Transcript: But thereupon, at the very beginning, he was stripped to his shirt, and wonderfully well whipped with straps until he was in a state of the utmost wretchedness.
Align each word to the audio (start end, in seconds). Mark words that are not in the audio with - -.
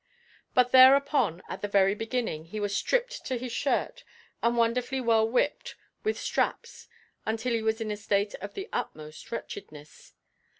But 0.55 0.71
thereupon, 0.71 1.43
at 1.47 1.61
the 1.61 1.67
very 1.67 1.93
beginning, 1.93 2.45
he 2.45 2.59
was 2.59 2.75
stripped 2.75 3.23
to 3.27 3.37
his 3.37 3.51
shirt, 3.51 4.03
and 4.41 4.57
wonderfully 4.57 4.99
well 4.99 5.29
whipped 5.29 5.75
with 6.03 6.17
straps 6.19 6.87
until 7.23 7.53
he 7.53 7.61
was 7.61 7.79
in 7.81 7.91
a 7.91 7.97
state 7.97 8.33
of 8.41 8.55
the 8.55 8.67
utmost 8.73 9.31
wretchedness. 9.31 10.13